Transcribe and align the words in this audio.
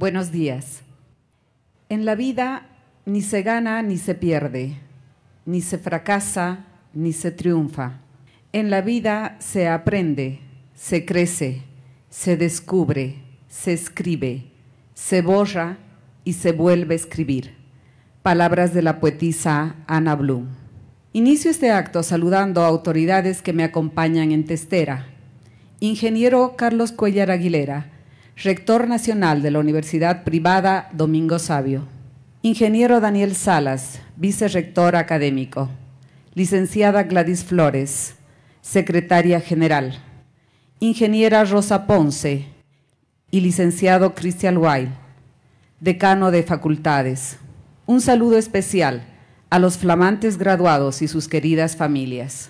Buenos 0.00 0.32
días. 0.32 0.82
En 1.88 2.04
la 2.04 2.16
vida 2.16 2.66
ni 3.06 3.22
se 3.22 3.42
gana 3.42 3.82
ni 3.82 3.96
se 3.98 4.16
pierde, 4.16 4.76
ni 5.46 5.60
se 5.60 5.78
fracasa 5.78 6.64
ni 6.94 7.12
se 7.12 7.30
triunfa. 7.30 8.00
En 8.52 8.70
la 8.70 8.80
vida 8.80 9.36
se 9.38 9.68
aprende, 9.68 10.40
se 10.80 11.04
crece, 11.04 11.60
se 12.08 12.38
descubre, 12.38 13.16
se 13.48 13.74
escribe, 13.74 14.44
se 14.94 15.20
borra 15.20 15.76
y 16.24 16.32
se 16.32 16.52
vuelve 16.52 16.94
a 16.94 16.96
escribir. 16.96 17.54
Palabras 18.22 18.72
de 18.72 18.80
la 18.80 18.98
poetisa 18.98 19.76
Ana 19.86 20.16
Blum. 20.16 20.46
Inicio 21.12 21.50
este 21.50 21.70
acto 21.70 22.02
saludando 22.02 22.62
a 22.62 22.68
autoridades 22.68 23.42
que 23.42 23.52
me 23.52 23.62
acompañan 23.62 24.32
en 24.32 24.46
Testera. 24.46 25.06
Ingeniero 25.80 26.54
Carlos 26.56 26.92
Cuellar 26.92 27.30
Aguilera, 27.30 27.90
rector 28.42 28.88
nacional 28.88 29.42
de 29.42 29.50
la 29.50 29.58
Universidad 29.58 30.24
Privada 30.24 30.88
Domingo 30.94 31.38
Sabio. 31.38 31.86
Ingeniero 32.40 33.00
Daniel 33.00 33.36
Salas, 33.36 34.00
vicerrector 34.16 34.96
académico. 34.96 35.68
Licenciada 36.32 37.02
Gladys 37.02 37.44
Flores, 37.44 38.14
secretaria 38.62 39.42
general. 39.42 40.09
Ingeniera 40.82 41.44
Rosa 41.44 41.86
Ponce 41.86 42.46
y 43.30 43.42
licenciado 43.42 44.14
Cristian 44.14 44.56
Weil, 44.56 44.88
decano 45.78 46.30
de 46.30 46.42
facultades. 46.42 47.36
Un 47.84 48.00
saludo 48.00 48.38
especial 48.38 49.02
a 49.50 49.58
los 49.58 49.76
flamantes 49.76 50.38
graduados 50.38 51.02
y 51.02 51.08
sus 51.08 51.28
queridas 51.28 51.76
familias. 51.76 52.48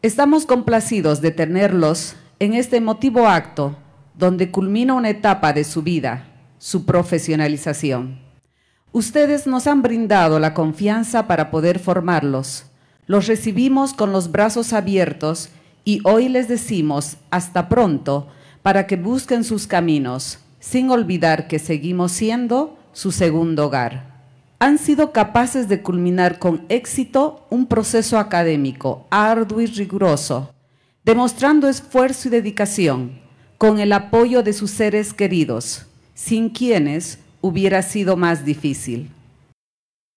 Estamos 0.00 0.46
complacidos 0.46 1.20
de 1.20 1.30
tenerlos 1.30 2.16
en 2.38 2.54
este 2.54 2.78
emotivo 2.78 3.28
acto 3.28 3.76
donde 4.14 4.50
culmina 4.50 4.94
una 4.94 5.10
etapa 5.10 5.52
de 5.52 5.64
su 5.64 5.82
vida, 5.82 6.24
su 6.56 6.86
profesionalización. 6.86 8.18
Ustedes 8.92 9.46
nos 9.46 9.66
han 9.66 9.82
brindado 9.82 10.38
la 10.38 10.54
confianza 10.54 11.26
para 11.26 11.50
poder 11.50 11.78
formarlos. 11.80 12.64
Los 13.06 13.26
recibimos 13.26 13.92
con 13.92 14.10
los 14.10 14.32
brazos 14.32 14.72
abiertos 14.72 15.50
y 15.88 16.02
hoy 16.04 16.28
les 16.28 16.48
decimos 16.48 17.16
hasta 17.30 17.70
pronto 17.70 18.28
para 18.60 18.86
que 18.86 18.96
busquen 18.96 19.42
sus 19.42 19.66
caminos, 19.66 20.38
sin 20.60 20.90
olvidar 20.90 21.48
que 21.48 21.58
seguimos 21.58 22.12
siendo 22.12 22.78
su 22.92 23.10
segundo 23.10 23.64
hogar. 23.64 24.26
Han 24.58 24.76
sido 24.76 25.12
capaces 25.12 25.66
de 25.66 25.80
culminar 25.80 26.38
con 26.38 26.66
éxito 26.68 27.46
un 27.48 27.64
proceso 27.64 28.18
académico 28.18 29.06
arduo 29.08 29.62
y 29.62 29.66
riguroso, 29.66 30.52
demostrando 31.06 31.70
esfuerzo 31.70 32.28
y 32.28 32.32
dedicación 32.32 33.20
con 33.56 33.78
el 33.78 33.94
apoyo 33.94 34.42
de 34.42 34.52
sus 34.52 34.70
seres 34.70 35.14
queridos, 35.14 35.86
sin 36.12 36.50
quienes 36.50 37.18
hubiera 37.40 37.80
sido 37.80 38.14
más 38.18 38.44
difícil. 38.44 39.08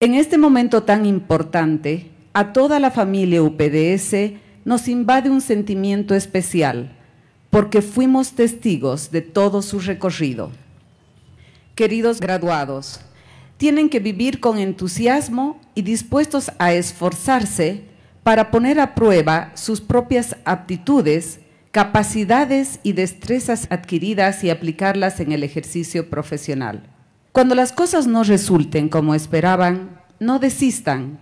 En 0.00 0.14
este 0.14 0.38
momento 0.38 0.82
tan 0.82 1.06
importante, 1.06 2.10
a 2.32 2.52
toda 2.52 2.80
la 2.80 2.90
familia 2.90 3.44
UPDS 3.44 4.42
nos 4.64 4.88
invade 4.88 5.30
un 5.30 5.40
sentimiento 5.40 6.14
especial, 6.14 6.96
porque 7.50 7.82
fuimos 7.82 8.32
testigos 8.32 9.10
de 9.10 9.20
todo 9.20 9.62
su 9.62 9.80
recorrido. 9.80 10.50
Queridos 11.74 12.20
graduados, 12.20 13.00
tienen 13.56 13.88
que 13.88 14.00
vivir 14.00 14.40
con 14.40 14.58
entusiasmo 14.58 15.60
y 15.74 15.82
dispuestos 15.82 16.50
a 16.58 16.72
esforzarse 16.72 17.84
para 18.22 18.50
poner 18.50 18.80
a 18.80 18.94
prueba 18.94 19.52
sus 19.54 19.80
propias 19.80 20.36
aptitudes 20.44 21.40
capacidades 21.72 22.80
y 22.82 22.92
destrezas 22.92 23.66
adquiridas 23.70 24.44
y 24.44 24.50
aplicarlas 24.50 25.20
en 25.20 25.32
el 25.32 25.42
ejercicio 25.42 26.10
profesional. 26.10 26.82
Cuando 27.32 27.54
las 27.54 27.72
cosas 27.72 28.06
no 28.06 28.22
resulten 28.24 28.90
como 28.90 29.14
esperaban, 29.14 29.98
no 30.20 30.38
desistan, 30.38 31.18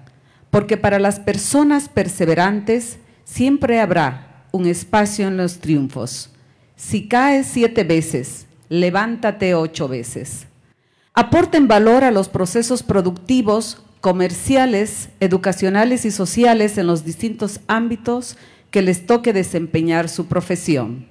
porque 0.51 0.77
para 0.77 0.99
las 0.99 1.21
personas 1.21 1.89
perseverantes 1.89 2.99
siempre 3.31 3.81
habrá 3.81 4.45
un 4.51 4.67
espacio 4.67 5.29
en 5.29 5.37
los 5.37 5.59
triunfos. 5.59 6.31
Si 6.75 7.07
caes 7.07 7.47
siete 7.47 7.85
veces, 7.85 8.47
levántate 8.69 9.55
ocho 9.55 9.87
veces. 9.87 10.47
Aporten 11.15 11.69
valor 11.69 12.03
a 12.03 12.11
los 12.11 12.29
procesos 12.29 12.83
productivos, 12.83 13.83
comerciales, 14.01 15.11
educacionales 15.21 16.05
y 16.05 16.11
sociales 16.11 16.77
en 16.79 16.87
los 16.87 17.05
distintos 17.05 17.61
ámbitos 17.69 18.37
que 18.71 18.83
les 18.83 19.07
toque 19.07 19.33
desempeñar 19.33 20.09
su 20.09 20.27
profesión. 20.27 21.07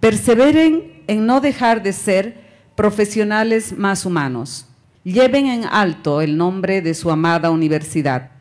Perseveren 0.00 1.02
en 1.06 1.26
no 1.26 1.40
dejar 1.40 1.82
de 1.82 1.92
ser 1.92 2.40
profesionales 2.74 3.76
más 3.76 4.04
humanos. 4.04 4.66
Lleven 5.02 5.46
en 5.46 5.64
alto 5.64 6.20
el 6.20 6.36
nombre 6.36 6.82
de 6.82 6.94
su 6.94 7.10
amada 7.10 7.50
universidad. 7.50 8.32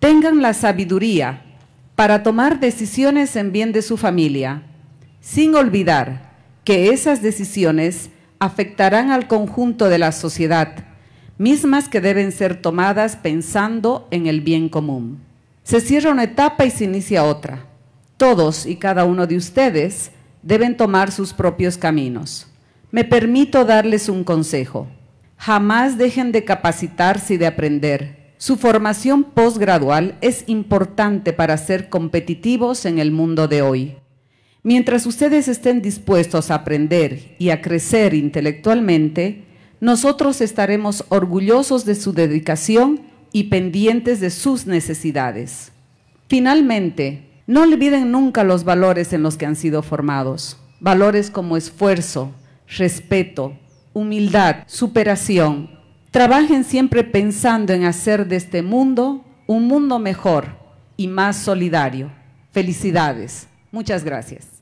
Tengan 0.00 0.42
la 0.42 0.54
sabiduría 0.54 1.45
para 1.96 2.22
tomar 2.22 2.60
decisiones 2.60 3.34
en 3.36 3.52
bien 3.52 3.72
de 3.72 3.80
su 3.82 3.96
familia, 3.96 4.62
sin 5.20 5.54
olvidar 5.54 6.30
que 6.62 6.90
esas 6.90 7.22
decisiones 7.22 8.10
afectarán 8.38 9.10
al 9.10 9.26
conjunto 9.26 9.88
de 9.88 9.98
la 9.98 10.12
sociedad, 10.12 10.84
mismas 11.38 11.88
que 11.88 12.02
deben 12.02 12.32
ser 12.32 12.60
tomadas 12.60 13.16
pensando 13.16 14.06
en 14.10 14.26
el 14.26 14.42
bien 14.42 14.68
común. 14.68 15.20
Se 15.62 15.80
cierra 15.80 16.12
una 16.12 16.24
etapa 16.24 16.66
y 16.66 16.70
se 16.70 16.84
inicia 16.84 17.24
otra. 17.24 17.66
Todos 18.18 18.66
y 18.66 18.76
cada 18.76 19.04
uno 19.04 19.26
de 19.26 19.36
ustedes 19.36 20.10
deben 20.42 20.76
tomar 20.76 21.10
sus 21.10 21.32
propios 21.32 21.78
caminos. 21.78 22.46
Me 22.90 23.04
permito 23.04 23.64
darles 23.64 24.08
un 24.08 24.22
consejo. 24.22 24.86
Jamás 25.38 25.98
dejen 25.98 26.30
de 26.30 26.44
capacitarse 26.44 27.34
y 27.34 27.36
de 27.36 27.46
aprender. 27.46 28.15
Su 28.38 28.56
formación 28.56 29.24
postgradual 29.24 30.18
es 30.20 30.44
importante 30.46 31.32
para 31.32 31.56
ser 31.56 31.88
competitivos 31.88 32.84
en 32.84 32.98
el 32.98 33.10
mundo 33.10 33.48
de 33.48 33.62
hoy. 33.62 33.96
Mientras 34.62 35.06
ustedes 35.06 35.48
estén 35.48 35.80
dispuestos 35.80 36.50
a 36.50 36.56
aprender 36.56 37.34
y 37.38 37.50
a 37.50 37.62
crecer 37.62 38.12
intelectualmente, 38.12 39.44
nosotros 39.80 40.40
estaremos 40.40 41.04
orgullosos 41.08 41.84
de 41.84 41.94
su 41.94 42.12
dedicación 42.12 43.00
y 43.32 43.44
pendientes 43.44 44.20
de 44.20 44.30
sus 44.30 44.66
necesidades. 44.66 45.72
Finalmente, 46.28 47.26
no 47.46 47.62
olviden 47.62 48.10
nunca 48.10 48.44
los 48.44 48.64
valores 48.64 49.12
en 49.12 49.22
los 49.22 49.36
que 49.36 49.46
han 49.46 49.56
sido 49.56 49.82
formados. 49.82 50.58
Valores 50.80 51.30
como 51.30 51.56
esfuerzo, 51.56 52.32
respeto, 52.66 53.56
humildad, 53.92 54.64
superación. 54.66 55.75
Trabajen 56.16 56.64
siempre 56.64 57.04
pensando 57.04 57.74
en 57.74 57.84
hacer 57.84 58.26
de 58.26 58.36
este 58.36 58.62
mundo 58.62 59.22
un 59.46 59.68
mundo 59.68 59.98
mejor 59.98 60.46
y 60.96 61.08
más 61.08 61.36
solidario. 61.36 62.10
Felicidades. 62.52 63.48
Muchas 63.70 64.02
gracias. 64.02 64.55